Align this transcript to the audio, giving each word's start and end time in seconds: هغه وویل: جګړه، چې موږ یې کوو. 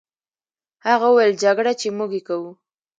هغه 0.87 1.07
وویل: 1.11 1.33
جګړه، 1.43 1.71
چې 1.81 1.87
موږ 1.97 2.11
یې 2.17 2.21
کوو. 2.27 2.51